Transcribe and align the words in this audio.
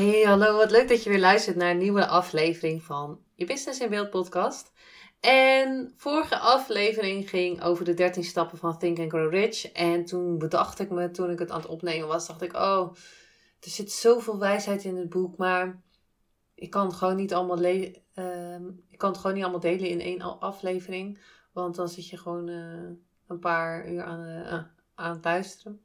Hey, 0.00 0.22
hallo, 0.22 0.56
wat 0.56 0.70
leuk 0.70 0.88
dat 0.88 1.02
je 1.02 1.10
weer 1.10 1.18
luistert 1.18 1.56
naar 1.56 1.70
een 1.70 1.78
nieuwe 1.78 2.06
aflevering 2.06 2.82
van 2.82 3.20
je 3.34 3.46
Business 3.46 3.80
in 3.80 3.88
Beeld 3.88 4.10
podcast. 4.10 4.72
En 5.20 5.92
vorige 5.96 6.38
aflevering 6.38 7.28
ging 7.28 7.62
over 7.62 7.84
de 7.84 7.94
13 7.94 8.24
stappen 8.24 8.58
van 8.58 8.78
Think 8.78 8.98
and 8.98 9.10
Grow 9.10 9.32
Rich. 9.32 9.72
En 9.72 10.04
toen 10.04 10.38
bedacht 10.38 10.78
ik 10.78 10.90
me, 10.90 11.10
toen 11.10 11.30
ik 11.30 11.38
het 11.38 11.50
aan 11.50 11.60
het 11.60 11.68
opnemen 11.68 12.08
was, 12.08 12.26
dacht 12.26 12.42
ik, 12.42 12.54
oh, 12.54 12.94
er 13.60 13.70
zit 13.70 13.92
zoveel 13.92 14.38
wijsheid 14.38 14.84
in 14.84 14.96
het 14.96 15.08
boek, 15.08 15.36
maar 15.36 15.82
ik 16.54 16.70
kan 16.70 16.86
het 16.86 16.94
gewoon 16.94 17.16
niet 17.16 17.34
allemaal, 17.34 17.64
uh, 17.64 18.54
ik 18.88 18.98
kan 18.98 19.10
het 19.10 19.18
gewoon 19.18 19.34
niet 19.34 19.42
allemaal 19.42 19.60
delen 19.60 19.88
in 19.88 20.00
één 20.00 20.40
aflevering. 20.40 21.18
Want 21.52 21.74
dan 21.74 21.88
zit 21.88 22.08
je 22.08 22.16
gewoon 22.16 22.48
uh, 22.48 22.90
een 23.26 23.38
paar 23.38 23.92
uur 23.92 24.02
aan, 24.02 24.24
uh, 24.24 24.62
aan 24.94 25.14
het 25.14 25.24
luisteren. 25.24 25.80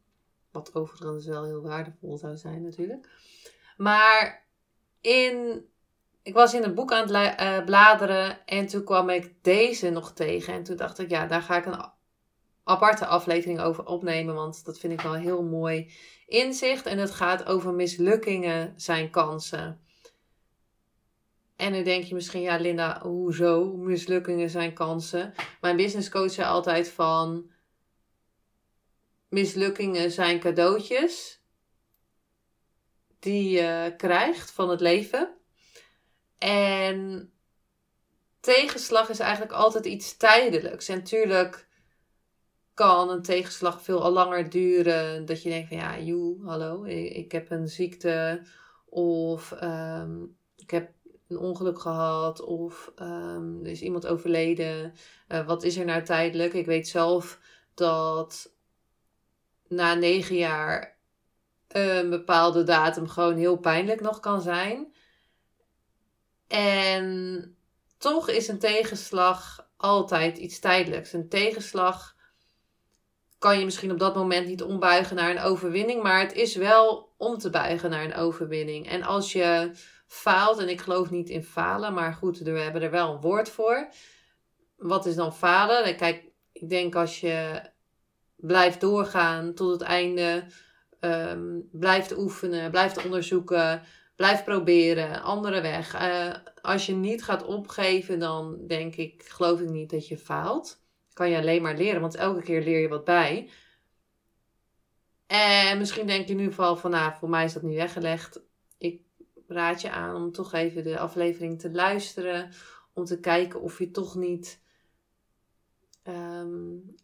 Wat 0.52 0.76
overigens 0.76 1.26
wel 1.26 1.44
heel 1.44 1.62
waardevol 1.62 2.18
zou 2.18 2.38
zijn 2.38 2.62
natuurlijk. 2.62 3.08
Maar 3.76 4.48
in, 5.02 5.66
ik 6.24 6.34
was 6.34 6.54
in 6.54 6.64
een 6.64 6.74
boek 6.74 6.92
aan 6.92 7.14
het 7.14 7.42
uh, 7.42 7.66
bladeren 7.66 8.46
en 8.46 8.68
toen 8.68 8.84
kwam 8.84 9.10
ik 9.10 9.34
deze 9.42 9.90
nog 9.90 10.14
tegen. 10.14 10.54
En 10.54 10.64
toen 10.64 10.76
dacht 10.76 11.00
ik, 11.00 11.10
ja, 11.10 11.28
daar 11.28 11.42
ga 11.42 11.58
ik 11.58 11.66
een 11.66 11.86
aparte 12.64 13.06
aflevering 13.06 13.60
over 13.60 13.86
opnemen, 13.86 14.36
want 14.36 14.66
dat 14.66 14.80
vind 14.80 14.94
ik 14.94 15.02
wel 15.02 15.14
heel 15.14 15.44
mooi 15.44 15.92
inzicht. 16.28 16.86
En 16.86 16.98
het 16.98 17.12
gaat 17.12 17.46
over 17.46 17.74
mislukkingen 17.74 18.74
zijn 18.76 19.10
kansen. 19.10 19.80
En 21.56 21.72
nu 21.72 21.84
denk 21.84 22.04
je 22.04 22.14
misschien, 22.14 22.42
ja 22.42 22.58
Linda, 22.58 23.02
hoezo? 23.02 23.76
Mislukkingen 23.76 24.50
zijn 24.50 24.74
kansen. 24.74 25.34
Mijn 25.62 25.76
business 25.76 26.10
coach 26.10 26.32
zei 26.32 26.48
altijd 26.48 26.90
van, 26.90 27.52
mislukkingen 29.30 30.12
zijn 30.12 30.40
cadeautjes 30.40 31.44
die 33.26 33.50
je 33.50 33.94
krijgt 33.98 34.52
van 34.52 34.70
het 34.70 34.80
leven. 34.80 35.36
En 36.38 37.32
tegenslag 38.40 39.10
is 39.10 39.20
eigenlijk 39.20 39.52
altijd 39.52 39.86
iets 39.86 40.18
tijdelijks. 40.18 40.88
En 40.88 40.98
natuurlijk 40.98 41.68
kan 42.74 43.10
een 43.10 43.22
tegenslag 43.22 43.82
veel 43.82 44.04
al 44.04 44.12
langer 44.12 44.50
duren. 44.50 45.26
Dat 45.26 45.44
je 45.44 45.50
denkt 45.50 45.68
van 45.68 45.78
ja, 45.78 46.00
joe, 46.00 46.46
hallo, 46.46 46.84
ik, 46.84 47.32
heb 47.32 47.52
een 47.52 47.68
ziekte. 47.68 48.42
Of 48.86 49.62
um, 49.64 50.38
ik 50.56 50.72
heb 50.72 50.92
een 51.28 51.38
ongeluk 51.38 51.80
gehad. 51.80 52.42
Of 52.42 52.92
um, 53.02 53.60
er 53.64 53.72
is 53.72 53.82
iemand 53.82 54.08
overleden. 54.08 54.94
Uh, 55.28 55.48
wat 55.48 55.64
is 55.64 55.78
er 55.78 55.86
nou 55.86 56.04
tijdelijk? 56.04 56.54
Ik 56.54 56.66
weet 56.66 56.88
zelf 56.88 57.40
dat 57.74 58.54
na 59.68 59.94
negen 59.94 60.36
jaar 60.36 60.95
een 61.76 62.10
bepaalde 62.10 62.64
datum 62.64 63.08
gewoon 63.08 63.36
heel 63.36 63.58
pijnlijk 63.58 64.02
nog 64.02 64.20
kan 64.20 64.42
zijn. 64.42 64.94
En 66.48 67.56
toch 67.98 68.30
is 68.30 68.48
een 68.48 68.60
tegenslag 68.60 69.68
altijd 69.78 70.38
iets 70.38 70.60
tijdelijks. 70.60 71.14
Een 71.14 71.30
tegenslag 71.30 72.16
kan 73.40 73.60
je 73.60 73.66
misschien 73.66 73.92
op 73.92 74.00
dat 74.00 74.16
moment 74.16 74.48
niet 74.48 74.64
ombuigen 74.64 75.16
naar 75.16 75.30
een 75.30 75.42
overwinning, 75.42 76.04
maar 76.04 76.20
het 76.20 76.34
is 76.34 76.56
wel 76.56 77.14
om 77.18 77.38
te 77.38 77.50
buigen 77.50 77.90
naar 77.90 78.04
een 78.04 78.16
overwinning. 78.16 78.90
En 78.90 79.04
als 79.04 79.32
je 79.32 79.72
faalt, 80.08 80.60
en 80.60 80.70
ik 80.70 80.82
geloof 80.82 81.10
niet 81.10 81.30
in 81.30 81.44
falen, 81.44 81.94
maar 81.94 82.14
goed, 82.14 82.38
we 82.38 82.60
hebben 82.60 82.82
er 82.82 82.92
wel 82.92 83.14
een 83.14 83.22
woord 83.22 83.50
voor. 83.50 83.88
Wat 84.78 85.06
is 85.06 85.16
dan 85.16 85.36
falen? 85.36 85.96
Kijk, 85.96 86.24
ik 86.52 86.70
denk 86.70 86.96
als 86.96 87.20
je 87.20 87.62
blijft 88.36 88.82
doorgaan 88.82 89.54
tot 89.54 89.72
het 89.72 89.82
einde, 89.82 90.46
um, 91.06 91.70
blijft 91.72 92.18
oefenen, 92.18 92.72
blijft 92.72 93.04
onderzoeken, 93.04 93.82
blijft 94.16 94.44
proberen, 94.44 95.22
andere 95.22 95.62
weg. 95.62 95.96
Uh, 95.96 96.36
als 96.62 96.86
je 96.86 96.94
niet 96.94 97.24
gaat 97.24 97.46
opgeven, 97.46 98.20
dan 98.20 98.58
denk 98.68 98.96
ik, 98.96 99.24
geloof 99.28 99.60
ik 99.60 99.70
niet 99.70 99.90
dat 99.90 100.08
je 100.08 100.18
faalt. 100.18 100.84
Kan 101.14 101.30
je 101.30 101.38
alleen 101.38 101.62
maar 101.62 101.78
leren, 101.78 102.02
want 102.02 102.16
elke 102.16 102.42
keer 102.42 102.64
leer 102.64 102.80
je 102.80 102.88
wat 102.88 103.06
bij. 103.06 103.50
En 105.28 105.78
misschien 105.78 106.08
denk 106.08 106.28
je 106.28 106.36
nu 106.36 106.52
vooral 106.52 106.76
van, 106.76 106.92
nou, 106.92 107.14
voor 107.20 107.30
mij 107.30 107.46
is 107.46 107.54
dat 107.54 107.62
niet 107.62 107.76
weggelegd. 107.76 108.42
Ik 108.78 109.02
raad 109.48 109.82
je 109.82 109.90
aan 109.90 110.16
om 110.16 110.32
toch 110.32 110.54
even 110.54 110.84
de 110.84 111.00
aflevering 111.00 111.60
te 111.60 111.72
luisteren. 111.72 112.50
Om 112.94 113.06
te 113.06 113.20
kijken 113.20 113.62
of 113.62 113.80
je 113.80 113.92
toch 113.92 114.16
niet 114.16 114.60
um, 116.04 116.96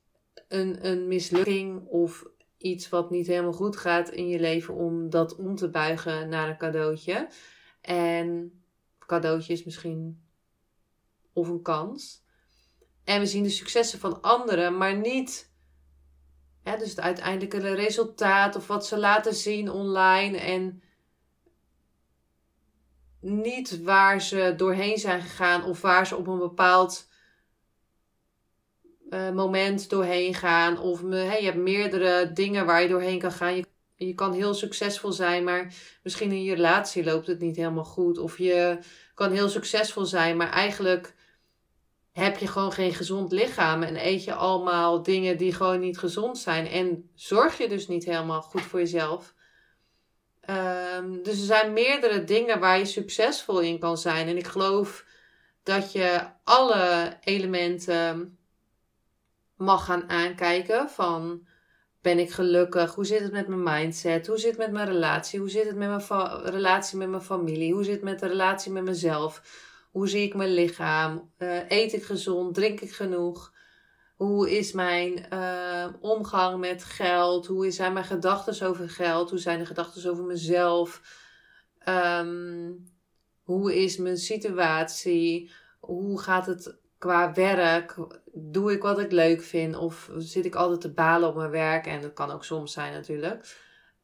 een, 0.48 0.88
een 0.88 1.08
mislukking 1.08 1.88
of 1.88 2.26
iets 2.62 2.90
wat 2.90 3.10
niet 3.10 3.28
helemaal 3.28 3.54
goed 3.54 3.78
gaat 3.78 4.10
in 4.10 4.28
je 4.28 4.40
leven 4.40 4.74
om 4.74 5.10
dat 5.10 5.36
om 5.36 5.56
te 5.56 5.70
buigen 5.70 6.30
naar 6.30 6.50
een 6.50 6.58
cadeautje. 6.58 7.30
En 7.82 8.62
cadeautje 9.00 9.54
is 9.54 9.64
misschien 9.64 10.24
of 11.34 11.48
een 11.48 11.62
kans. 11.62 12.24
En 13.04 13.20
we 13.20 13.26
zien 13.26 13.44
de 13.44 13.50
successen 13.50 14.00
van 14.00 14.22
anderen, 14.22 14.78
maar 14.78 14.98
niet 14.98 15.52
hè, 16.64 16.78
dus 16.78 16.90
het 16.90 17.00
uiteindelijke 17.00 17.74
resultaat 17.74 18.56
of 18.56 18.68
wat 18.68 18.88
ze 18.88 18.98
laten 18.98 19.36
zien 19.36 19.72
online. 19.72 20.38
En 20.38 20.84
niet 23.20 23.84
waar 23.84 24.22
ze 24.22 24.54
doorheen 24.58 24.98
zijn 24.98 25.22
gegaan 25.22 25.64
of 25.64 25.82
waar 25.82 26.08
ze 26.08 26.16
op 26.16 26.28
een 26.28 26.40
bepaald 26.40 27.10
uh, 29.12 29.32
moment 29.32 29.90
doorheen 29.90 30.34
gaan. 30.34 30.80
Of 30.80 31.04
me, 31.04 31.16
hey, 31.16 31.40
je 31.40 31.46
hebt 31.46 31.58
meerdere 31.58 32.32
dingen 32.34 32.66
waar 32.66 32.82
je 32.82 32.88
doorheen 32.88 33.20
kan 33.20 33.32
gaan. 33.32 33.56
Je, 33.56 33.66
je 33.96 34.14
kan 34.14 34.34
heel 34.34 34.54
succesvol 34.54 35.12
zijn, 35.12 35.44
maar 35.44 35.74
misschien 36.04 36.32
in 36.32 36.44
je 36.44 36.56
relatie 36.56 37.04
loopt 37.04 37.28
het 37.28 37.40
niet 37.40 37.56
helemaal 37.56 37.84
goed. 37.84 38.18
Of 38.18 38.38
je 38.38 38.78
kan 39.14 39.32
heel 39.32 39.50
succesvol 39.50 40.06
zijn, 40.06 40.38
maar 40.38 40.50
eigenlijk 40.50 41.14
heb 42.12 42.38
je 42.38 42.48
gewoon 42.48 42.72
geen 42.72 42.94
gezond 42.94 43.32
lichaam. 43.32 43.84
En 43.84 44.08
eet 44.08 44.24
je 44.24 44.34
allemaal 44.34 45.04
dingen 45.04 45.38
die 45.38 45.54
gewoon 45.54 45.80
niet 45.80 45.98
gezond 45.98 46.38
zijn. 46.38 46.68
En 46.68 47.10
zorg 47.16 47.58
je 47.58 47.68
dus 47.68 47.88
niet 47.88 48.06
helemaal 48.06 48.42
goed 48.42 48.62
voor 48.62 48.80
jezelf. 48.80 49.34
Um, 50.50 51.24
dus 51.24 51.40
er 51.40 51.46
zijn 51.46 51.74
meerdere 51.74 52.24
dingen 52.24 52.60
waar 52.60 52.78
je 52.78 52.86
succesvol 52.86 53.60
in 53.60 53.80
kan 53.80 53.98
zijn. 53.98 54.28
En 54.28 54.38
ik 54.38 54.48
geloof 54.48 55.06
dat 55.64 55.92
je 55.92 56.22
alle 56.44 57.18
elementen 57.24 58.38
mag 59.62 59.86
gaan 59.86 60.10
aankijken 60.10 60.90
van 60.90 61.48
ben 62.02 62.20
ik 62.20 62.32
gelukkig? 62.32 62.96
Hoe 62.96 63.06
zit 63.06 63.20
het 63.20 63.32
met 63.32 63.48
mijn 63.48 63.64
mindset? 63.64 64.28
Hoe 64.28 64.38
zit 64.38 64.50
het 64.50 64.60
met 64.60 64.72
mijn 64.72 64.88
relatie? 64.88 65.40
Hoe 65.40 65.50
zit 65.50 65.66
het 65.66 65.76
met 65.76 65.88
mijn 65.88 66.42
relatie 66.44 66.98
met 66.98 67.10
mijn 67.10 67.22
familie? 67.22 67.74
Hoe 67.74 67.84
zit 67.84 67.94
het 67.94 68.04
met 68.04 68.20
de 68.20 68.28
relatie 68.28 68.72
met 68.72 68.84
mezelf? 68.84 69.42
Hoe 69.92 70.08
zie 70.08 70.24
ik 70.24 70.36
mijn 70.36 70.54
lichaam? 70.54 71.32
Uh, 71.38 71.70
eet 71.70 71.94
ik 71.94 72.04
gezond? 72.04 72.54
Drink 72.54 72.82
ik 72.82 72.92
genoeg? 72.92 73.54
Hoe 74.16 74.58
is 74.58 74.72
mijn 74.72 75.26
uh, 75.34 75.88
omgang 76.00 76.60
met 76.60 76.84
geld? 76.84 77.48
Hoe 77.48 77.72
zijn 77.72 77.94
mijn 77.94 78.06
gedachten 78.06 78.68
over 78.68 78.90
geld? 78.90 79.30
Hoe 79.30 79.40
zijn 79.40 79.60
de 79.60 79.66
gedachten 79.66 80.12
over 80.12 80.24
mezelf? 80.24 81.02
Um, 81.90 82.86
hoe 83.44 83.84
is 83.84 83.98
mijn 83.98 84.18
situatie? 84.18 85.52
Hoe 85.80 86.20
gaat 86.20 86.46
het 86.46 86.81
qua 87.02 87.34
werk, 87.34 87.96
doe 88.34 88.72
ik 88.72 88.82
wat 88.82 89.00
ik 89.00 89.12
leuk 89.12 89.42
vind 89.42 89.76
of 89.76 90.10
zit 90.18 90.46
ik 90.46 90.56
altijd 90.56 90.82
te 90.82 90.92
balen 90.92 91.30
op 91.30 91.36
mijn 91.36 91.50
werk 91.50 91.86
en 91.86 92.02
dat 92.02 92.14
kan 92.14 92.32
ook 92.32 92.44
soms 92.44 92.74
zijn 92.74 92.94
natuurlijk. 92.94 93.58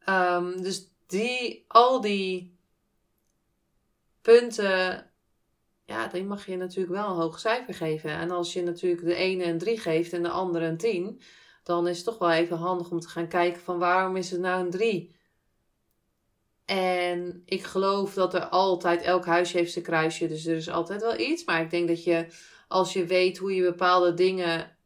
Um, 0.08 0.62
dus 0.62 0.90
die, 1.06 1.64
al 1.68 2.00
die 2.00 2.58
punten, 4.20 5.10
ja, 5.84 6.06
die 6.06 6.24
mag 6.24 6.46
je 6.46 6.56
natuurlijk 6.56 6.94
wel 6.94 7.08
een 7.08 7.20
hoog 7.20 7.38
cijfer 7.38 7.74
geven. 7.74 8.10
En 8.10 8.30
als 8.30 8.52
je 8.52 8.62
natuurlijk 8.62 9.04
de 9.04 9.14
ene 9.14 9.44
een 9.44 9.58
3 9.58 9.78
geeft 9.78 10.12
en 10.12 10.22
de 10.22 10.28
andere 10.28 10.64
een 10.64 10.76
10, 10.76 11.20
dan 11.62 11.88
is 11.88 11.96
het 11.96 12.06
toch 12.06 12.18
wel 12.18 12.30
even 12.30 12.56
handig 12.56 12.90
om 12.90 13.00
te 13.00 13.08
gaan 13.08 13.28
kijken 13.28 13.60
van 13.60 13.78
waarom 13.78 14.16
is 14.16 14.30
het 14.30 14.40
nou 14.40 14.64
een 14.64 14.70
3? 14.70 15.16
En 16.64 17.42
ik 17.44 17.64
geloof 17.64 18.14
dat 18.14 18.34
er 18.34 18.44
altijd, 18.44 19.02
elk 19.02 19.26
huisje 19.26 19.56
heeft 19.56 19.72
zijn 19.72 19.84
kruisje, 19.84 20.28
dus 20.28 20.46
er 20.46 20.56
is 20.56 20.70
altijd 20.70 21.00
wel 21.00 21.18
iets. 21.18 21.44
Maar 21.44 21.60
ik 21.60 21.70
denk 21.70 21.88
dat 21.88 22.04
je 22.04 22.26
als 22.68 22.92
je 22.92 23.06
weet 23.06 23.38
hoe 23.38 23.54
je 23.54 23.62
bepaalde 23.62 24.14
dingen 24.14 24.76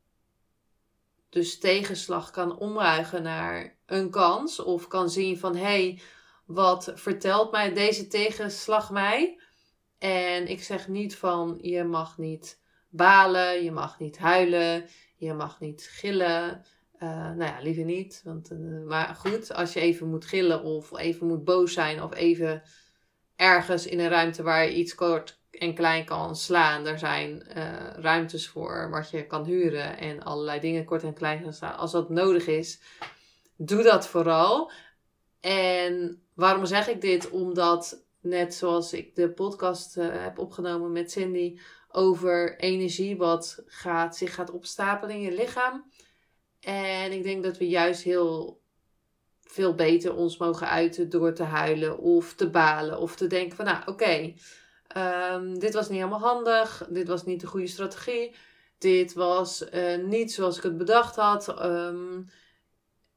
dus 1.29 1.59
tegenslag 1.59 2.31
kan 2.31 2.59
omruigen 2.59 3.23
naar 3.23 3.79
een 3.87 4.11
kans. 4.11 4.59
Of 4.59 4.89
kan 4.89 5.11
zien 5.11 5.39
van 5.39 5.57
hé, 5.57 5.63
hey, 5.63 6.01
wat 6.47 6.93
vertelt 6.95 7.51
mij 7.51 7.73
deze 7.73 8.07
tegenslag 8.07 8.91
mij? 8.91 9.41
En 9.99 10.47
ik 10.49 10.63
zeg 10.63 10.89
niet 10.89 11.17
van 11.17 11.59
je 11.61 11.85
mag 11.85 12.19
niet 12.19 12.61
balen, 12.89 13.65
je 13.65 13.71
mag 13.71 13.99
niet 13.99 14.19
huilen, 14.19 14.89
je 15.17 15.33
mag 15.35 15.61
niet 15.61 15.89
gillen. 15.91 16.65
Uh, 16.99 17.09
nou 17.09 17.43
ja, 17.43 17.59
liever 17.61 17.85
niet. 17.85 18.21
Want, 18.25 18.51
uh, 18.51 18.85
maar 18.87 19.15
goed, 19.15 19.53
als 19.55 19.73
je 19.73 19.81
even 19.81 20.11
moet 20.11 20.25
gillen 20.25 20.63
of 20.63 20.99
even 20.99 21.27
moet 21.27 21.45
boos 21.45 21.73
zijn 21.73 22.03
of 22.03 22.15
even 22.15 22.63
ergens 23.37 23.87
in 23.87 23.99
een 23.99 24.09
ruimte 24.09 24.43
waar 24.43 24.65
je 24.65 24.75
iets 24.75 24.95
kort 24.95 25.42
en 25.59 25.75
klein 25.75 26.05
kan 26.05 26.37
slaan. 26.37 26.87
Er 26.87 26.99
zijn 26.99 27.43
uh, 27.57 27.91
ruimtes 27.97 28.49
voor 28.49 28.91
wat 28.91 29.11
je 29.11 29.27
kan 29.27 29.45
huren 29.45 29.99
en 29.99 30.23
allerlei 30.23 30.61
dingen 30.61 30.85
kort 30.85 31.03
en 31.03 31.15
klein 31.15 31.43
kan 31.43 31.53
slaan. 31.53 31.77
Als 31.77 31.93
dat 31.93 32.11
nodig 32.11 32.47
is, 32.47 32.81
doe 33.57 33.83
dat 33.83 34.07
vooral. 34.07 34.71
En 35.41 36.23
waarom 36.35 36.67
zeg 36.67 36.89
ik 36.89 37.01
dit? 37.01 37.31
Omdat 37.31 38.05
net 38.21 38.55
zoals 38.55 38.93
ik 38.93 39.15
de 39.15 39.31
podcast 39.31 39.97
uh, 39.97 40.07
heb 40.11 40.39
opgenomen 40.39 40.93
met 40.93 41.11
Cindy 41.11 41.59
over 41.89 42.59
energie 42.59 43.17
wat 43.17 43.63
gaat, 43.67 44.17
zich 44.17 44.35
gaat 44.35 44.51
opstapelen 44.51 45.15
in 45.15 45.21
je 45.21 45.33
lichaam. 45.33 45.91
En 46.61 47.13
ik 47.13 47.23
denk 47.23 47.43
dat 47.43 47.59
we 47.59 47.69
juist 47.69 48.03
heel 48.03 48.61
veel 49.41 49.75
beter 49.75 50.15
ons 50.15 50.37
mogen 50.37 50.69
uiten 50.69 51.11
door 51.11 51.33
te 51.33 51.43
huilen 51.43 51.99
of 51.99 52.35
te 52.35 52.51
balen 52.51 52.99
of 52.99 53.17
te 53.17 53.27
denken 53.27 53.57
van 53.57 53.65
nou 53.65 53.83
oké, 53.87 54.35
um, 54.97 55.59
dit 55.59 55.75
was 55.75 55.89
niet 55.89 55.99
helemaal 55.99 56.21
handig, 56.21 56.87
dit 56.91 57.09
was 57.09 57.25
niet 57.25 57.41
de 57.41 57.47
goede 57.47 57.67
strategie, 57.67 58.35
dit 58.79 59.13
was 59.13 59.65
uh, 59.75 59.97
niet 59.97 60.33
zoals 60.33 60.57
ik 60.57 60.63
het 60.63 60.77
bedacht 60.77 61.17
had. 61.17 61.65
Um, 61.65 62.29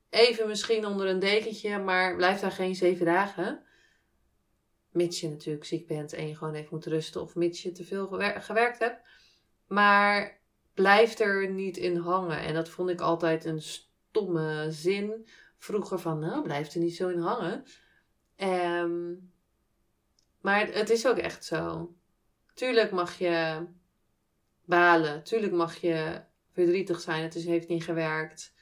even 0.09 0.47
misschien 0.47 0.85
onder 0.85 1.07
een 1.07 1.19
dekentje, 1.19 1.79
maar 1.79 2.15
blijf 2.15 2.39
daar 2.39 2.51
geen 2.51 2.75
zeven 2.75 3.05
dagen. 3.05 3.63
Mits 4.91 5.19
je 5.19 5.29
natuurlijk 5.29 5.65
ziek 5.65 5.87
bent 5.87 6.13
en 6.13 6.27
je 6.27 6.35
gewoon 6.35 6.53
even 6.53 6.69
moet 6.71 6.85
rusten 6.85 7.21
of 7.21 7.35
mits 7.35 7.63
je 7.63 7.71
te 7.71 7.83
veel 7.83 8.07
gewerkt 8.39 8.79
hebt. 8.79 9.07
Maar 9.67 10.39
blijf 10.73 11.19
er 11.19 11.49
niet 11.49 11.77
in 11.77 11.97
hangen. 11.97 12.39
En 12.39 12.53
dat 12.53 12.69
vond 12.69 12.89
ik 12.89 13.01
altijd 13.01 13.45
een 13.45 13.61
stomme 13.61 14.67
zin 14.69 15.27
vroeger 15.57 15.99
van, 15.99 16.19
nou, 16.19 16.43
blijf 16.43 16.73
er 16.73 16.79
niet 16.79 16.95
zo 16.95 17.07
in 17.07 17.19
hangen. 17.19 17.63
Um, 18.37 19.33
maar 20.45 20.67
het 20.67 20.89
is 20.89 21.07
ook 21.07 21.17
echt 21.17 21.45
zo. 21.45 21.93
Tuurlijk 22.53 22.91
mag 22.91 23.17
je 23.17 23.65
balen. 24.65 25.23
Tuurlijk 25.23 25.53
mag 25.53 25.77
je 25.77 26.21
verdrietig 26.53 27.01
zijn. 27.01 27.23
Het 27.23 27.35
is, 27.35 27.45
heeft 27.45 27.67
niet 27.67 27.83
gewerkt. 27.83 28.53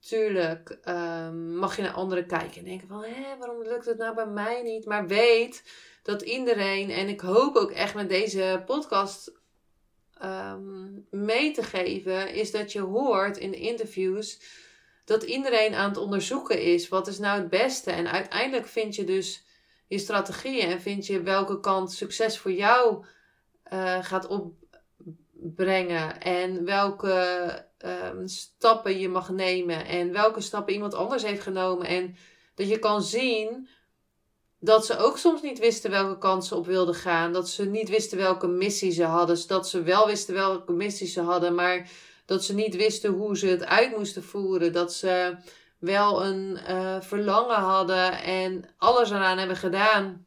Tuurlijk 0.00 0.78
um, 0.84 1.56
mag 1.56 1.76
je 1.76 1.82
naar 1.82 1.92
anderen 1.92 2.26
kijken 2.26 2.58
en 2.58 2.64
denken 2.64 2.88
van, 2.88 3.02
hé, 3.02 3.36
waarom 3.38 3.62
lukt 3.62 3.84
het 3.84 3.98
nou 3.98 4.14
bij 4.14 4.26
mij 4.26 4.62
niet? 4.62 4.84
Maar 4.84 5.06
weet 5.06 5.62
dat 6.02 6.22
iedereen, 6.22 6.90
en 6.90 7.08
ik 7.08 7.20
hoop 7.20 7.56
ook 7.56 7.70
echt 7.70 7.94
met 7.94 8.08
deze 8.08 8.62
podcast 8.66 9.32
um, 10.22 11.06
mee 11.10 11.52
te 11.52 11.62
geven, 11.62 12.34
is 12.34 12.50
dat 12.50 12.72
je 12.72 12.80
hoort 12.80 13.36
in 13.36 13.50
de 13.50 13.60
interviews 13.60 14.40
dat 15.04 15.22
iedereen 15.22 15.74
aan 15.74 15.88
het 15.88 15.98
onderzoeken 15.98 16.62
is. 16.62 16.88
Wat 16.88 17.06
is 17.06 17.18
nou 17.18 17.40
het 17.40 17.50
beste? 17.50 17.90
En 17.90 18.10
uiteindelijk 18.10 18.66
vind 18.66 18.94
je 18.94 19.04
dus 19.04 19.44
je 19.94 20.00
strategieën 20.00 20.70
en 20.70 20.80
vind 20.80 21.06
je 21.06 21.22
welke 21.22 21.60
kant 21.60 21.92
succes 21.92 22.38
voor 22.38 22.52
jou 22.52 23.04
uh, 23.72 24.04
gaat 24.04 24.26
opbrengen. 24.26 26.20
En 26.20 26.64
welke 26.64 27.66
um, 27.78 28.28
stappen 28.28 28.98
je 28.98 29.08
mag 29.08 29.30
nemen. 29.30 29.86
En 29.86 30.12
welke 30.12 30.40
stappen 30.40 30.74
iemand 30.74 30.94
anders 30.94 31.22
heeft 31.22 31.42
genomen. 31.42 31.86
En 31.86 32.16
dat 32.54 32.68
je 32.68 32.78
kan 32.78 33.02
zien 33.02 33.68
dat 34.58 34.86
ze 34.86 34.98
ook 34.98 35.18
soms 35.18 35.42
niet 35.42 35.58
wisten 35.58 35.90
welke 35.90 36.18
kant 36.18 36.44
ze 36.44 36.54
op 36.54 36.66
wilden 36.66 36.94
gaan. 36.94 37.32
Dat 37.32 37.48
ze 37.48 37.64
niet 37.64 37.88
wisten 37.88 38.18
welke 38.18 38.46
missie 38.46 38.92
ze 38.92 39.04
hadden. 39.04 39.38
Dat 39.46 39.68
ze 39.68 39.82
wel 39.82 40.06
wisten 40.06 40.34
welke 40.34 40.72
missie 40.72 41.06
ze 41.06 41.20
hadden, 41.20 41.54
maar 41.54 41.90
dat 42.26 42.44
ze 42.44 42.54
niet 42.54 42.76
wisten 42.76 43.10
hoe 43.10 43.36
ze 43.36 43.46
het 43.46 43.64
uit 43.64 43.96
moesten 43.96 44.22
voeren. 44.22 44.72
Dat 44.72 44.92
ze 44.92 45.36
wel 45.84 46.24
een 46.24 46.58
uh, 46.68 47.00
verlangen 47.00 47.60
hadden 47.60 48.12
en 48.22 48.64
alles 48.76 49.10
eraan 49.10 49.38
hebben 49.38 49.56
gedaan. 49.56 50.26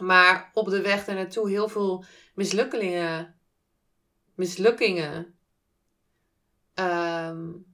Maar 0.00 0.50
op 0.54 0.68
de 0.68 0.80
weg 0.80 1.06
naartoe 1.06 1.50
heel 1.50 1.68
veel 1.68 2.04
mislukkingen, 2.34 3.34
mislukkingen 4.34 5.34
um, 6.74 7.66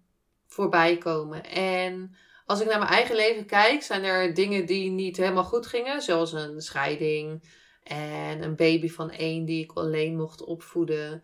voorbij 0.47 0.99
komen. 0.99 1.45
En 1.45 2.17
als 2.47 2.61
ik 2.61 2.67
naar 2.69 2.79
mijn 2.79 2.91
eigen 2.91 3.17
leven 3.17 3.47
kijk, 3.47 3.83
zijn 3.83 4.05
er 4.05 4.35
dingen 4.35 4.67
die 4.67 4.91
niet 4.91 5.17
helemaal 5.17 5.45
goed 5.45 5.67
gingen. 5.67 6.03
Zoals 6.03 6.33
een 6.33 6.61
scheiding 6.61 7.43
en 7.83 8.43
een 8.43 8.57
baby 8.57 8.89
van 8.89 9.11
één 9.11 9.45
die 9.45 9.63
ik 9.63 9.73
alleen 9.73 10.17
mocht 10.17 10.45
opvoeden. 10.45 11.23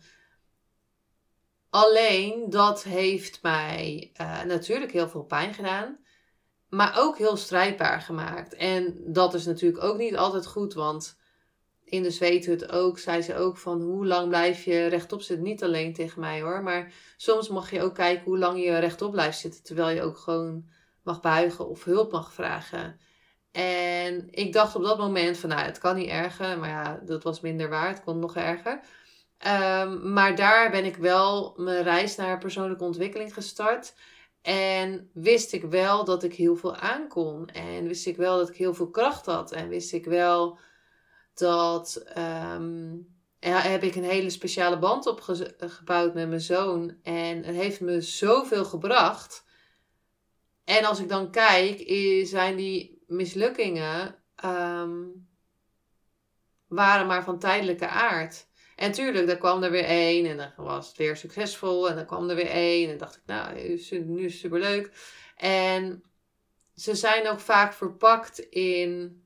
Alleen 1.72 2.50
dat 2.50 2.82
heeft 2.82 3.42
mij 3.42 4.12
uh, 4.20 4.42
natuurlijk 4.42 4.92
heel 4.92 5.08
veel 5.08 5.24
pijn 5.24 5.54
gedaan. 5.54 5.98
Maar 6.68 6.94
ook 6.98 7.18
heel 7.18 7.36
strijdbaar 7.36 8.00
gemaakt. 8.00 8.54
En 8.54 9.00
dat 9.06 9.34
is 9.34 9.46
natuurlijk 9.46 9.84
ook 9.84 9.98
niet 9.98 10.16
altijd 10.16 10.46
goed. 10.46 10.74
Want 10.74 11.18
in 11.84 12.02
de 12.02 12.10
zweethut 12.10 12.72
ook, 12.72 12.98
zei 12.98 13.22
ze 13.22 13.36
ook 13.36 13.56
van 13.56 13.80
hoe 13.80 14.06
lang 14.06 14.28
blijf 14.28 14.64
je 14.64 14.86
rechtop 14.86 15.22
zitten. 15.22 15.46
Niet 15.46 15.62
alleen 15.62 15.92
tegen 15.92 16.20
mij 16.20 16.42
hoor. 16.42 16.62
Maar 16.62 16.92
soms 17.16 17.48
mag 17.48 17.70
je 17.70 17.82
ook 17.82 17.94
kijken 17.94 18.24
hoe 18.24 18.38
lang 18.38 18.64
je 18.64 18.78
rechtop 18.78 19.10
blijft 19.10 19.38
zitten. 19.38 19.62
Terwijl 19.62 19.96
je 19.96 20.02
ook 20.02 20.18
gewoon 20.18 20.68
mag 21.02 21.20
buigen 21.20 21.68
of 21.68 21.84
hulp 21.84 22.12
mag 22.12 22.32
vragen. 22.32 23.00
En 23.52 24.28
ik 24.30 24.52
dacht 24.52 24.76
op 24.76 24.82
dat 24.82 24.98
moment 24.98 25.38
van 25.38 25.48
nou, 25.48 25.62
het 25.62 25.78
kan 25.78 25.96
niet 25.96 26.08
erger. 26.08 26.58
Maar 26.58 26.68
ja, 26.68 27.00
dat 27.04 27.22
was 27.22 27.40
minder 27.40 27.68
waar. 27.68 27.88
Het 27.88 28.04
kon 28.04 28.18
nog 28.18 28.36
erger. 28.36 28.80
Um, 29.46 30.12
maar 30.12 30.36
daar 30.36 30.70
ben 30.70 30.84
ik 30.84 30.96
wel 30.96 31.54
mijn 31.56 31.82
reis 31.82 32.16
naar 32.16 32.38
persoonlijke 32.38 32.84
ontwikkeling 32.84 33.34
gestart. 33.34 33.94
En 34.42 35.10
wist 35.12 35.52
ik 35.52 35.62
wel 35.62 36.04
dat 36.04 36.22
ik 36.22 36.34
heel 36.34 36.56
veel 36.56 36.76
aankon. 36.76 37.48
En 37.48 37.86
wist 37.86 38.06
ik 38.06 38.16
wel 38.16 38.38
dat 38.38 38.48
ik 38.48 38.56
heel 38.56 38.74
veel 38.74 38.90
kracht 38.90 39.26
had. 39.26 39.52
En 39.52 39.68
wist 39.68 39.92
ik 39.92 40.04
wel 40.04 40.58
dat. 41.34 42.04
Um, 42.18 43.10
heb 43.38 43.82
ik 43.82 43.94
een 43.94 44.04
hele 44.04 44.30
speciale 44.30 44.78
band 44.78 45.06
opgebouwd 45.06 46.14
met 46.14 46.28
mijn 46.28 46.40
zoon. 46.40 46.96
En 47.02 47.44
het 47.44 47.56
heeft 47.56 47.80
me 47.80 48.00
zoveel 48.00 48.64
gebracht. 48.64 49.44
En 50.64 50.84
als 50.84 51.00
ik 51.00 51.08
dan 51.08 51.30
kijk, 51.30 51.84
zijn 52.26 52.56
die 52.56 53.02
mislukkingen. 53.06 54.16
Um, 54.44 55.28
waren 56.66 57.06
maar 57.06 57.24
van 57.24 57.38
tijdelijke 57.38 57.88
aard. 57.88 58.46
En 58.82 58.92
tuurlijk, 58.92 59.26
daar 59.26 59.36
kwam 59.36 59.62
er 59.62 59.70
weer 59.70 59.84
één 59.84 60.26
en 60.26 60.36
dan 60.36 60.52
was 60.56 60.88
het 60.88 60.96
weer 60.96 61.16
succesvol. 61.16 61.88
En 61.88 61.96
dan 61.96 62.06
kwam 62.06 62.28
er 62.28 62.36
weer 62.36 62.50
één 62.50 62.90
en 62.90 62.98
dacht 62.98 63.16
ik, 63.16 63.22
nou, 63.26 63.54
nu 63.54 64.24
is 64.24 64.30
het 64.30 64.32
superleuk. 64.32 64.90
En 65.36 66.04
ze 66.74 66.94
zijn 66.94 67.28
ook 67.28 67.40
vaak 67.40 67.72
verpakt 67.72 68.38
in, 68.38 69.22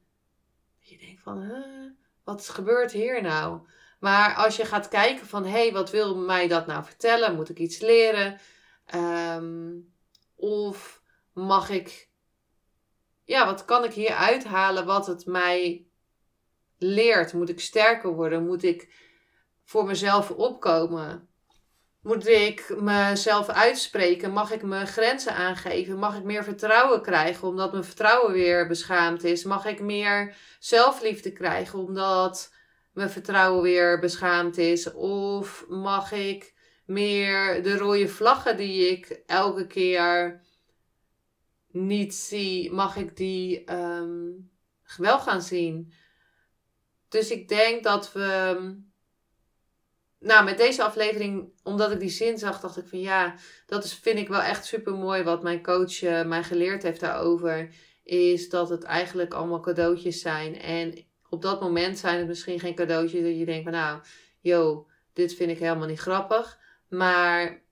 je 0.78 0.98
denkt 0.98 1.22
van, 1.22 1.52
wat 2.24 2.48
gebeurt 2.48 2.92
hier 2.92 3.22
nou? 3.22 3.60
Maar 4.00 4.34
als 4.34 4.56
je 4.56 4.64
gaat 4.64 4.88
kijken 4.88 5.26
van, 5.26 5.44
hé, 5.44 5.50
hey, 5.50 5.72
wat 5.72 5.90
wil 5.90 6.16
mij 6.16 6.48
dat 6.48 6.66
nou 6.66 6.84
vertellen? 6.84 7.34
Moet 7.34 7.48
ik 7.48 7.58
iets 7.58 7.78
leren? 7.78 8.40
Um, 8.94 9.94
of 10.34 11.02
mag 11.32 11.70
ik, 11.70 12.08
ja, 13.24 13.46
wat 13.46 13.64
kan 13.64 13.84
ik 13.84 13.92
hier 13.92 14.14
uithalen 14.14 14.86
wat 14.86 15.06
het 15.06 15.26
mij 15.26 15.86
leert? 16.78 17.32
Moet 17.32 17.48
ik 17.48 17.60
sterker 17.60 18.14
worden? 18.14 18.46
Moet 18.46 18.62
ik 18.62 19.04
voor 19.66 19.84
mezelf 19.84 20.30
opkomen? 20.30 21.28
Moet 22.02 22.26
ik 22.26 22.74
mezelf 22.80 23.48
uitspreken? 23.48 24.30
Mag 24.30 24.52
ik 24.52 24.62
mijn 24.62 24.86
grenzen 24.86 25.34
aangeven? 25.34 25.98
Mag 25.98 26.16
ik 26.16 26.22
meer 26.22 26.44
vertrouwen 26.44 27.02
krijgen 27.02 27.48
omdat 27.48 27.72
mijn 27.72 27.84
vertrouwen 27.84 28.32
weer 28.32 28.66
beschaamd 28.66 29.24
is? 29.24 29.44
Mag 29.44 29.64
ik 29.64 29.80
meer 29.80 30.36
zelfliefde 30.58 31.32
krijgen 31.32 31.78
omdat 31.78 32.52
mijn 32.92 33.10
vertrouwen 33.10 33.62
weer 33.62 33.98
beschaamd 33.98 34.58
is? 34.58 34.92
Of 34.92 35.64
mag 35.68 36.12
ik 36.12 36.54
meer 36.84 37.62
de 37.62 37.76
rode 37.76 38.08
vlaggen 38.08 38.56
die 38.56 38.90
ik 38.90 39.22
elke 39.26 39.66
keer 39.66 40.40
niet 41.70 42.14
zie, 42.14 42.72
mag 42.72 42.96
ik 42.96 43.16
die 43.16 43.72
um, 43.72 44.50
wel 44.96 45.18
gaan 45.18 45.42
zien? 45.42 45.92
Dus 47.08 47.30
ik 47.30 47.48
denk 47.48 47.82
dat 47.82 48.12
we 48.12 48.84
nou, 50.26 50.44
met 50.44 50.58
deze 50.58 50.82
aflevering, 50.82 51.52
omdat 51.62 51.90
ik 51.90 52.00
die 52.00 52.08
zin 52.08 52.38
zag, 52.38 52.60
dacht 52.60 52.76
ik 52.76 52.86
van 52.86 53.00
ja, 53.00 53.34
dat 53.66 53.84
is, 53.84 53.94
vind 53.94 54.18
ik 54.18 54.28
wel 54.28 54.40
echt 54.40 54.64
super 54.64 54.94
mooi 54.94 55.22
wat 55.22 55.42
mijn 55.42 55.62
coach 55.62 56.02
uh, 56.02 56.24
mij 56.24 56.42
geleerd 56.42 56.82
heeft 56.82 57.00
daarover. 57.00 57.74
Is 58.02 58.48
dat 58.48 58.68
het 58.68 58.82
eigenlijk 58.82 59.34
allemaal 59.34 59.60
cadeautjes 59.60 60.20
zijn. 60.20 60.60
En 60.60 61.04
op 61.28 61.42
dat 61.42 61.60
moment 61.60 61.98
zijn 61.98 62.18
het 62.18 62.26
misschien 62.26 62.60
geen 62.60 62.74
cadeautjes 62.74 63.22
dat 63.22 63.38
je 63.38 63.44
denkt 63.44 63.62
van 63.62 63.72
nou, 63.72 64.00
yo, 64.40 64.88
dit 65.12 65.34
vind 65.34 65.50
ik 65.50 65.58
helemaal 65.58 65.86
niet 65.86 66.00
grappig. 66.00 66.58
Maar 66.88 67.62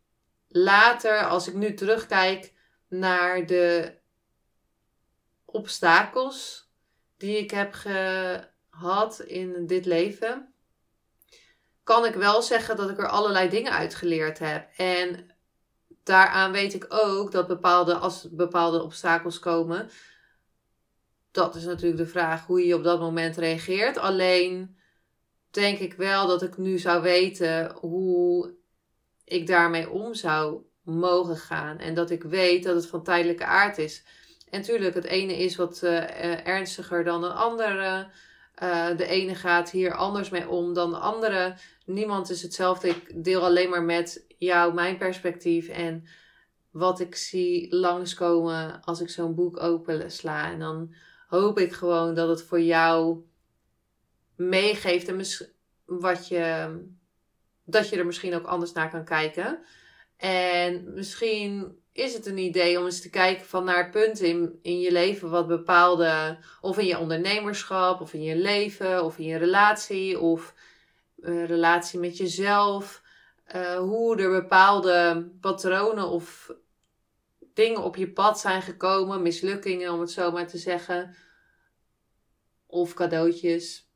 later, 0.48 1.26
als 1.26 1.48
ik 1.48 1.54
nu 1.54 1.74
terugkijk 1.74 2.52
naar 2.88 3.46
de 3.46 3.94
obstakels 5.44 6.68
die 7.16 7.38
ik 7.38 7.50
heb 7.50 7.74
gehad 7.74 9.20
in 9.20 9.66
dit 9.66 9.84
leven, 9.86 10.53
kan 11.84 12.04
ik 12.04 12.14
wel 12.14 12.42
zeggen 12.42 12.76
dat 12.76 12.90
ik 12.90 12.98
er 12.98 13.08
allerlei 13.08 13.48
dingen 13.48 13.72
uit 13.72 13.94
geleerd 13.94 14.38
heb. 14.38 14.68
En 14.76 15.30
daaraan 16.04 16.52
weet 16.52 16.74
ik 16.74 16.86
ook 16.88 17.32
dat 17.32 17.46
bepaalde, 17.46 17.94
als 17.94 18.28
bepaalde 18.30 18.82
obstakels 18.82 19.38
komen, 19.38 19.90
dat 21.30 21.54
is 21.54 21.64
natuurlijk 21.64 21.96
de 21.96 22.06
vraag 22.06 22.46
hoe 22.46 22.66
je 22.66 22.74
op 22.74 22.84
dat 22.84 23.00
moment 23.00 23.36
reageert. 23.36 23.98
Alleen 23.98 24.76
denk 25.50 25.78
ik 25.78 25.94
wel 25.94 26.26
dat 26.26 26.42
ik 26.42 26.56
nu 26.56 26.78
zou 26.78 27.02
weten 27.02 27.72
hoe 27.80 28.54
ik 29.24 29.46
daarmee 29.46 29.90
om 29.90 30.14
zou 30.14 30.62
mogen 30.82 31.36
gaan. 31.36 31.78
En 31.78 31.94
dat 31.94 32.10
ik 32.10 32.22
weet 32.22 32.64
dat 32.64 32.74
het 32.74 32.86
van 32.86 33.02
tijdelijke 33.02 33.44
aard 33.44 33.78
is. 33.78 34.04
En 34.50 34.60
natuurlijk, 34.60 34.94
het 34.94 35.04
ene 35.04 35.36
is 35.36 35.56
wat 35.56 35.80
uh, 35.82 36.46
ernstiger 36.46 37.04
dan 37.04 37.24
een 37.24 37.32
andere. 37.32 38.10
Uh, 38.62 38.96
de 38.96 39.06
ene 39.06 39.34
gaat 39.34 39.70
hier 39.70 39.94
anders 39.94 40.30
mee 40.30 40.48
om 40.48 40.74
dan 40.74 40.90
de 40.90 40.96
andere. 40.98 41.56
Niemand 41.86 42.30
is 42.30 42.42
hetzelfde. 42.42 42.88
Ik 42.88 43.24
deel 43.24 43.44
alleen 43.44 43.70
maar 43.70 43.82
met 43.82 44.26
jou 44.38 44.74
mijn 44.74 44.96
perspectief 44.96 45.68
en 45.68 46.04
wat 46.70 47.00
ik 47.00 47.14
zie 47.14 47.74
langskomen 47.76 48.80
als 48.80 49.00
ik 49.00 49.08
zo'n 49.08 49.34
boek 49.34 49.60
open 49.60 50.10
sla. 50.10 50.50
En 50.52 50.58
dan 50.58 50.94
hoop 51.26 51.58
ik 51.58 51.72
gewoon 51.72 52.14
dat 52.14 52.28
het 52.28 52.42
voor 52.42 52.60
jou 52.60 53.24
meegeeft 54.36 55.08
en 55.08 55.22
wat 55.84 56.28
je, 56.28 56.76
dat 57.64 57.88
je 57.88 57.96
er 57.96 58.06
misschien 58.06 58.34
ook 58.34 58.46
anders 58.46 58.72
naar 58.72 58.90
kan 58.90 59.04
kijken. 59.04 59.58
En 60.16 60.94
misschien 60.94 61.78
is 61.94 62.14
het 62.14 62.26
een 62.26 62.38
idee 62.38 62.78
om 62.78 62.84
eens 62.84 63.00
te 63.00 63.10
kijken 63.10 63.46
van 63.46 63.64
naar 63.64 63.90
punten 63.90 64.26
in, 64.26 64.58
in 64.62 64.80
je 64.80 64.92
leven 64.92 65.30
wat 65.30 65.46
bepaalde, 65.46 66.38
of 66.60 66.78
in 66.78 66.86
je 66.86 66.98
ondernemerschap, 66.98 68.00
of 68.00 68.12
in 68.12 68.22
je 68.22 68.36
leven, 68.36 69.04
of 69.04 69.18
in 69.18 69.24
je 69.24 69.36
relatie, 69.36 70.20
of 70.20 70.54
uh, 71.16 71.46
relatie 71.46 71.98
met 71.98 72.16
jezelf. 72.16 73.02
Uh, 73.56 73.76
hoe 73.78 74.16
er 74.16 74.30
bepaalde 74.30 75.28
patronen 75.40 76.08
of 76.08 76.52
dingen 77.54 77.82
op 77.82 77.96
je 77.96 78.10
pad 78.10 78.40
zijn 78.40 78.62
gekomen, 78.62 79.22
mislukkingen 79.22 79.92
om 79.92 80.00
het 80.00 80.10
zo 80.10 80.30
maar 80.30 80.46
te 80.46 80.58
zeggen, 80.58 81.14
of 82.66 82.94
cadeautjes. 82.94 83.88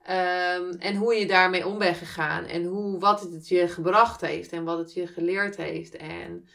Um, 0.00 0.70
en 0.70 0.96
hoe 0.96 1.14
je 1.14 1.26
daarmee 1.26 1.66
om 1.66 1.78
bent 1.78 1.96
gegaan 1.96 2.44
en 2.44 2.64
hoe, 2.64 2.98
wat 2.98 3.20
het 3.20 3.48
je 3.48 3.68
gebracht 3.68 4.20
heeft 4.20 4.52
en 4.52 4.64
wat 4.64 4.78
het 4.78 4.92
je 4.92 5.06
geleerd 5.06 5.56
heeft. 5.56 5.96
En 5.96 6.48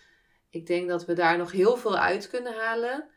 ik 0.50 0.66
denk 0.66 0.90
dat 0.90 1.06
we 1.06 1.14
daar 1.14 1.38
nog 1.38 1.52
heel 1.52 1.78
veel 1.78 1.98
uit 1.98 2.30
kunnen 2.30 2.54
halen. 2.54 3.10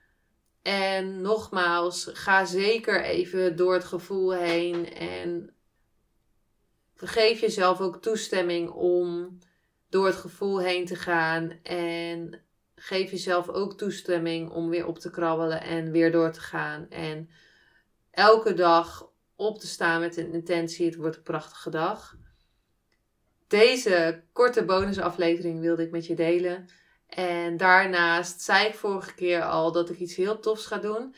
En 0.63 1.21
nogmaals, 1.21 2.11
ga 2.13 2.45
zeker 2.45 3.05
even 3.05 3.57
door 3.57 3.75
het 3.75 3.85
gevoel 3.85 4.35
heen 4.35 4.93
en 4.93 5.55
geef 6.95 7.41
jezelf 7.41 7.81
ook 7.81 8.03
toestemming 8.03 8.71
om 8.71 9.39
door 9.89 10.07
het 10.07 10.17
gevoel 10.17 10.61
heen 10.61 10.87
te 10.87 10.95
gaan. 10.95 11.51
En 11.63 12.41
geef 12.75 13.11
jezelf 13.11 13.49
ook 13.49 13.79
toestemming 13.79 14.51
om 14.51 14.69
weer 14.69 14.87
op 14.87 14.99
te 14.99 15.11
krabbelen 15.11 15.63
en 15.63 15.91
weer 15.91 16.13
door 16.13 16.33
te 16.33 16.41
gaan. 16.41 16.87
En 16.91 17.31
elke 18.11 18.55
dag 18.55 19.11
op 19.37 19.59
te 19.59 19.67
staan 19.67 20.01
met 20.01 20.17
een 20.17 20.33
intentie: 20.33 20.87
het 20.87 20.97
wordt 20.97 21.17
een 21.17 21.23
prachtige 21.23 21.71
dag. 21.71 22.17
Deze 23.47 24.23
korte 24.33 24.65
bonusaflevering 24.65 25.61
wilde 25.61 25.83
ik 25.83 25.91
met 25.91 26.07
je 26.07 26.15
delen. 26.15 26.69
En 27.15 27.57
daarnaast 27.57 28.41
zei 28.41 28.67
ik 28.67 28.75
vorige 28.75 29.15
keer 29.15 29.43
al 29.43 29.73
dat 29.73 29.91
ik 29.91 29.99
iets 29.99 30.17
heel 30.17 30.39
tofs 30.39 30.67
ga 30.67 30.79
doen 30.79 31.15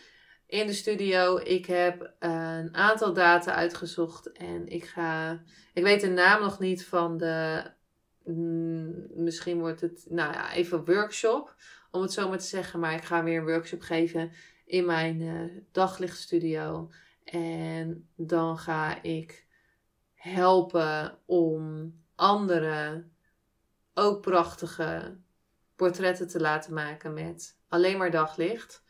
in 0.46 0.66
de 0.66 0.72
studio. 0.72 1.36
Ik 1.36 1.66
heb 1.66 2.14
een 2.18 2.74
aantal 2.74 3.12
data 3.12 3.54
uitgezocht 3.54 4.32
en 4.32 4.66
ik 4.68 4.84
ga. 4.84 5.42
Ik 5.72 5.82
weet 5.82 6.00
de 6.00 6.08
naam 6.08 6.40
nog 6.40 6.58
niet 6.58 6.86
van 6.86 7.16
de. 7.16 7.62
Mm, 8.24 9.06
misschien 9.14 9.58
wordt 9.58 9.80
het, 9.80 10.06
nou 10.08 10.32
ja, 10.32 10.52
even 10.52 10.84
workshop, 10.84 11.54
om 11.90 12.02
het 12.02 12.12
zo 12.12 12.28
maar 12.28 12.38
te 12.38 12.44
zeggen. 12.44 12.80
Maar 12.80 12.94
ik 12.94 13.04
ga 13.04 13.24
weer 13.24 13.38
een 13.38 13.46
workshop 13.46 13.80
geven 13.80 14.32
in 14.66 14.86
mijn 14.86 15.20
uh, 15.20 15.62
daglichtstudio. 15.72 16.90
En 17.24 18.08
dan 18.16 18.58
ga 18.58 19.02
ik 19.02 19.46
helpen 20.14 21.18
om 21.26 21.92
anderen 22.14 23.12
ook 23.94 24.20
prachtige 24.20 25.22
portretten 25.76 26.28
te 26.28 26.40
laten 26.40 26.74
maken 26.74 27.14
met 27.14 27.58
alleen 27.68 27.98
maar 27.98 28.10
daglicht. 28.10 28.82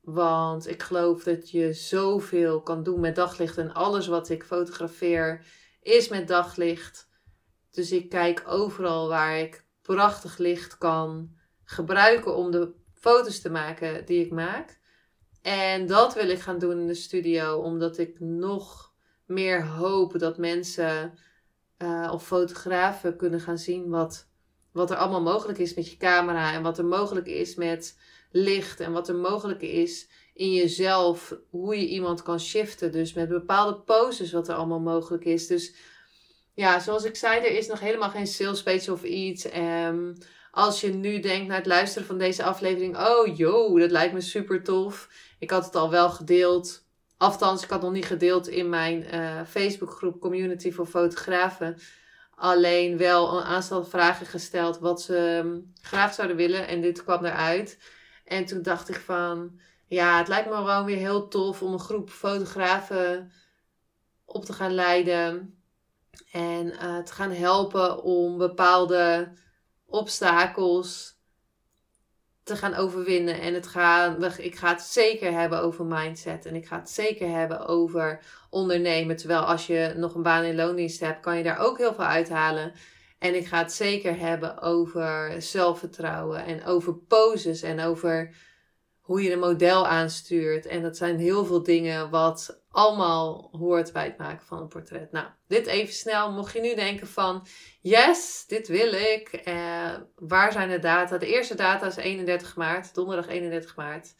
Want 0.00 0.68
ik 0.68 0.82
geloof 0.82 1.22
dat 1.22 1.50
je 1.50 1.72
zoveel 1.72 2.62
kan 2.62 2.82
doen 2.82 3.00
met 3.00 3.14
daglicht. 3.14 3.58
En 3.58 3.72
alles 3.72 4.06
wat 4.06 4.28
ik 4.28 4.44
fotografeer 4.44 5.46
is 5.80 6.08
met 6.08 6.28
daglicht. 6.28 7.08
Dus 7.70 7.92
ik 7.92 8.08
kijk 8.08 8.42
overal 8.46 9.08
waar 9.08 9.38
ik 9.38 9.64
prachtig 9.82 10.38
licht 10.38 10.78
kan 10.78 11.36
gebruiken 11.64 12.36
om 12.36 12.50
de 12.50 12.72
foto's 12.94 13.40
te 13.40 13.50
maken 13.50 14.06
die 14.06 14.24
ik 14.24 14.30
maak. 14.30 14.78
En 15.42 15.86
dat 15.86 16.14
wil 16.14 16.28
ik 16.28 16.40
gaan 16.40 16.58
doen 16.58 16.80
in 16.80 16.86
de 16.86 16.94
studio, 16.94 17.58
omdat 17.58 17.98
ik 17.98 18.20
nog 18.20 18.92
meer 19.26 19.66
hoop 19.66 20.18
dat 20.18 20.38
mensen 20.38 21.18
uh, 21.78 22.10
of 22.12 22.26
fotografen 22.26 23.16
kunnen 23.16 23.40
gaan 23.40 23.58
zien 23.58 23.88
wat, 23.88 24.29
wat 24.72 24.90
er 24.90 24.96
allemaal 24.96 25.22
mogelijk 25.22 25.58
is 25.58 25.74
met 25.74 25.90
je 25.90 25.96
camera. 25.96 26.52
En 26.52 26.62
wat 26.62 26.78
er 26.78 26.84
mogelijk 26.84 27.26
is 27.26 27.54
met 27.54 27.98
licht. 28.30 28.80
En 28.80 28.92
wat 28.92 29.08
er 29.08 29.14
mogelijk 29.14 29.62
is 29.62 30.08
in 30.34 30.52
jezelf. 30.52 31.34
Hoe 31.50 31.80
je 31.80 31.88
iemand 31.88 32.22
kan 32.22 32.40
shiften. 32.40 32.92
Dus 32.92 33.12
met 33.12 33.28
bepaalde 33.28 33.74
poses 33.74 34.32
wat 34.32 34.48
er 34.48 34.54
allemaal 34.54 34.80
mogelijk 34.80 35.24
is. 35.24 35.46
Dus 35.46 35.74
ja, 36.54 36.80
zoals 36.80 37.04
ik 37.04 37.16
zei, 37.16 37.40
er 37.40 37.56
is 37.56 37.66
nog 37.66 37.80
helemaal 37.80 38.10
geen 38.10 38.26
sales 38.26 38.62
page 38.62 38.92
of 38.92 39.02
iets. 39.02 39.54
Um, 39.56 40.16
als 40.50 40.80
je 40.80 40.88
nu 40.88 41.20
denkt 41.20 41.48
naar 41.48 41.56
het 41.56 41.66
luisteren 41.66 42.06
van 42.06 42.18
deze 42.18 42.42
aflevering. 42.42 42.98
Oh, 42.98 43.36
yo, 43.36 43.78
dat 43.78 43.90
lijkt 43.90 44.12
me 44.12 44.20
super 44.20 44.62
tof. 44.62 45.08
Ik 45.38 45.50
had 45.50 45.64
het 45.64 45.74
al 45.74 45.90
wel 45.90 46.10
gedeeld. 46.10 46.84
Althans, 47.16 47.62
ik 47.62 47.70
had 47.70 47.82
nog 47.82 47.92
niet 47.92 48.04
gedeeld 48.04 48.48
in 48.48 48.68
mijn 48.68 49.06
uh, 49.14 49.40
Facebookgroep 49.46 50.20
Community 50.20 50.72
voor 50.72 50.86
Fotografen. 50.86 51.78
Alleen 52.40 52.96
wel 52.96 53.38
een 53.38 53.44
aantal 53.44 53.84
vragen 53.84 54.26
gesteld 54.26 54.78
wat 54.78 55.02
ze 55.02 55.42
ehm, 55.44 55.60
graag 55.82 56.14
zouden 56.14 56.36
willen. 56.36 56.66
En 56.66 56.80
dit 56.80 57.02
kwam 57.02 57.24
eruit. 57.24 57.78
En 58.24 58.44
toen 58.44 58.62
dacht 58.62 58.88
ik 58.88 58.96
van... 58.96 59.60
Ja, 59.86 60.18
het 60.18 60.28
lijkt 60.28 60.48
me 60.48 60.54
gewoon 60.54 60.84
weer 60.84 60.96
heel 60.96 61.28
tof 61.28 61.62
om 61.62 61.72
een 61.72 61.78
groep 61.78 62.10
fotografen 62.10 63.32
op 64.24 64.44
te 64.44 64.52
gaan 64.52 64.74
leiden. 64.74 65.60
En 66.32 66.66
uh, 66.66 66.98
te 66.98 67.12
gaan 67.12 67.30
helpen 67.30 68.02
om 68.02 68.38
bepaalde 68.38 69.32
obstakels 69.86 71.19
te 72.50 72.56
gaan 72.56 72.74
overwinnen. 72.74 73.40
En 73.40 73.54
het 73.54 73.66
gaan, 73.66 74.24
ik 74.38 74.54
ga 74.54 74.68
het 74.68 74.80
zeker 74.80 75.32
hebben 75.32 75.60
over 75.62 75.84
mindset. 75.84 76.46
En 76.46 76.54
ik 76.54 76.66
ga 76.66 76.78
het 76.78 76.90
zeker 76.90 77.28
hebben 77.28 77.66
over 77.66 78.20
ondernemen. 78.50 79.16
Terwijl 79.16 79.40
als 79.40 79.66
je 79.66 79.92
nog 79.96 80.14
een 80.14 80.22
baan 80.22 80.44
in 80.44 80.54
loondienst 80.54 81.00
hebt, 81.00 81.20
kan 81.20 81.36
je 81.36 81.42
daar 81.42 81.58
ook 81.58 81.78
heel 81.78 81.94
veel 81.94 82.04
uithalen. 82.04 82.72
En 83.18 83.34
ik 83.34 83.46
ga 83.46 83.58
het 83.58 83.72
zeker 83.72 84.18
hebben 84.18 84.60
over 84.60 85.34
zelfvertrouwen 85.42 86.44
en 86.44 86.64
over 86.64 86.94
poses 86.94 87.62
en 87.62 87.80
over 87.80 88.34
hoe 89.10 89.22
je 89.22 89.32
een 89.32 89.38
model 89.38 89.86
aanstuurt. 89.86 90.66
En 90.66 90.82
dat 90.82 90.96
zijn 90.96 91.18
heel 91.18 91.44
veel 91.44 91.62
dingen 91.62 92.10
wat 92.10 92.62
allemaal 92.68 93.48
hoort 93.52 93.92
bij 93.92 94.04
het 94.04 94.18
maken 94.18 94.46
van 94.46 94.60
een 94.60 94.68
portret. 94.68 95.12
Nou, 95.12 95.26
dit 95.46 95.66
even 95.66 95.94
snel. 95.94 96.32
Mocht 96.32 96.52
je 96.52 96.60
nu 96.60 96.74
denken 96.74 97.06
van, 97.06 97.46
yes, 97.80 98.44
dit 98.46 98.68
wil 98.68 98.92
ik. 98.92 99.28
Eh, 99.28 99.94
waar 100.14 100.52
zijn 100.52 100.68
de 100.68 100.78
data? 100.78 101.18
De 101.18 101.26
eerste 101.26 101.54
data 101.54 101.86
is 101.86 101.96
31 101.96 102.56
maart, 102.56 102.94
donderdag 102.94 103.28
31 103.28 103.76
maart. 103.76 104.14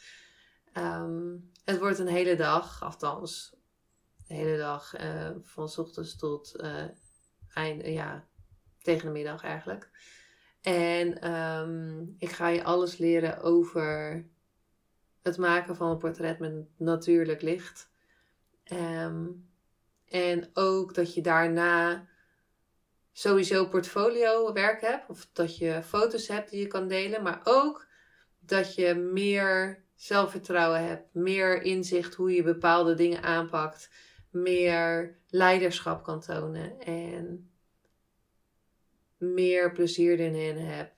Ehm, 0.73 1.37
het 1.65 1.79
wordt 1.79 1.99
een 1.99 2.09
hele 2.09 2.37
dag, 2.37 2.83
althans, 2.83 3.57
de 4.27 4.35
hele 4.35 4.57
dag 4.57 5.01
uh, 5.01 5.31
van 5.43 5.69
s 5.69 5.79
ochtends 5.79 6.17
tot 6.17 6.53
uh, 6.57 6.85
eind, 7.55 7.87
ja, 7.87 8.27
tegen 8.83 9.07
de 9.07 9.13
middag 9.13 9.43
eigenlijk. 9.43 9.91
En 10.61 11.33
um, 11.33 12.15
ik 12.19 12.31
ga 12.31 12.49
je 12.49 12.65
alles 12.65 12.97
leren 12.97 13.43
over 13.43 14.25
het 15.23 15.37
maken 15.37 15.77
van 15.77 15.91
een 15.91 15.99
portret 15.99 16.39
met 16.39 16.67
natuurlijk 16.77 17.43
licht. 17.43 17.91
Ehm, 18.65 19.27
en 20.09 20.51
ook 20.55 20.95
dat 20.95 21.15
je 21.15 21.21
daarna 21.21 22.09
sowieso 23.13 23.67
portfolio 23.67 24.53
werk 24.53 24.81
hebt. 24.81 25.09
Of 25.09 25.29
dat 25.33 25.59
je 25.59 25.83
foto's 25.83 26.29
hebt 26.29 26.51
die 26.51 26.61
je 26.61 26.67
kan 26.67 26.89
delen. 26.89 27.23
Maar 27.23 27.41
ook 27.45 27.87
dat 28.39 28.75
je 28.75 28.95
meer 28.95 29.85
zelfvertrouwen 29.95 30.87
hebt. 30.87 31.15
Meer 31.15 31.63
inzicht 31.63 32.15
hoe 32.15 32.33
je 32.33 32.43
bepaalde 32.43 32.95
dingen 32.95 33.23
aanpakt. 33.23 33.91
Meer 34.31 35.19
leiderschap 35.29 36.05
kan 36.05 36.21
tonen. 36.21 36.81
En 36.81 37.51
meer 39.17 39.73
plezier 39.73 40.19
erin 40.19 40.57
heb 40.57 40.93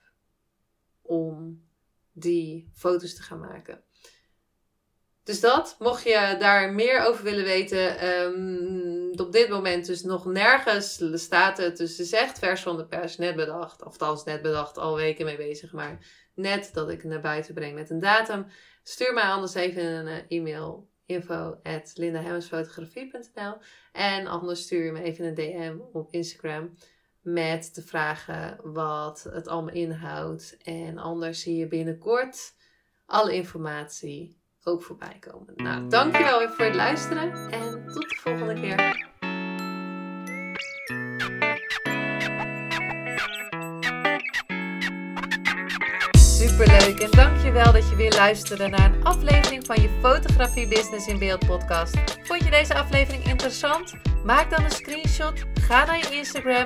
om 1.01 1.63
die 2.11 2.69
foto's 2.73 3.15
te 3.15 3.21
gaan 3.21 3.39
maken. 3.39 3.83
Dus 5.23 5.39
dat, 5.39 5.75
mocht 5.79 6.03
je 6.03 6.35
daar 6.39 6.73
meer 6.73 7.05
over 7.05 7.23
willen 7.23 7.43
weten, 7.43 7.97
ehm, 7.97 9.19
op 9.21 9.31
dit 9.31 9.49
moment 9.49 9.85
dus 9.85 10.03
nog 10.03 10.25
nergens 10.25 11.03
staat 11.13 11.57
het. 11.57 11.77
Dus 11.77 11.97
het 11.97 11.99
is 11.99 12.31
vers 12.39 12.61
van 12.61 12.77
de 12.77 12.85
pers, 12.85 13.17
net 13.17 13.35
bedacht. 13.35 13.83
Of 13.83 14.25
net 14.25 14.41
bedacht, 14.41 14.77
al 14.77 14.95
weken 14.95 15.25
mee 15.25 15.37
bezig. 15.37 15.71
Maar 15.71 15.97
net 16.35 16.69
dat 16.73 16.89
ik 16.89 17.03
naar 17.03 17.21
buiten 17.21 17.53
breng 17.53 17.75
met 17.75 17.89
een 17.89 17.99
datum. 17.99 18.45
Stuur 18.83 19.13
mij 19.13 19.23
anders 19.23 19.53
even 19.53 19.83
een 19.83 20.07
uh, 20.07 20.37
e-mail. 20.37 20.91
Info 21.05 21.59
at 21.63 21.93
En 23.91 24.27
anders 24.27 24.61
stuur 24.61 24.85
je 24.85 24.91
me 24.91 25.01
even 25.01 25.25
een 25.25 25.35
DM 25.35 25.77
op 25.91 26.13
Instagram. 26.13 26.77
Met 27.21 27.69
de 27.73 27.81
vragen 27.81 28.59
wat 28.63 29.27
het 29.31 29.47
allemaal 29.47 29.73
inhoudt. 29.73 30.57
En 30.63 30.97
anders 30.97 31.41
zie 31.41 31.57
je 31.57 31.67
binnenkort 31.67 32.53
alle 33.05 33.33
informatie 33.33 34.42
ook 34.63 34.83
voorbij 34.83 35.17
komen. 35.19 35.53
Nou, 35.55 35.89
dankjewel 35.89 36.49
voor 36.49 36.65
het 36.65 36.75
luisteren 36.75 37.51
en 37.51 37.85
tot 37.93 38.09
de 38.09 38.15
volgende 38.21 38.53
keer. 38.53 39.11
Superleuk 46.19 46.99
en 46.99 47.11
dankjewel 47.11 47.71
dat 47.71 47.89
je 47.89 47.95
weer 47.95 48.11
luisterde 48.11 48.67
naar 48.67 48.93
een 48.93 49.03
aflevering 49.03 49.65
van 49.65 49.81
je 49.81 49.89
Fotografie 50.01 50.67
Business 50.67 51.07
in 51.07 51.19
Beeld 51.19 51.45
podcast. 51.45 51.97
Vond 52.23 52.43
je 52.43 52.49
deze 52.49 52.75
aflevering 52.75 53.23
interessant? 53.23 53.93
Maak 54.25 54.49
dan 54.49 54.63
een 54.63 54.71
screenshot, 54.71 55.43
ga 55.61 55.85
naar 55.85 55.97
je 55.97 56.15
Instagram, 56.15 56.65